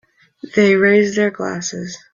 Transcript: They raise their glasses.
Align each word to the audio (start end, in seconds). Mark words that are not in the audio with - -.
They 0.55 0.73
raise 0.73 1.15
their 1.15 1.29
glasses. 1.29 1.95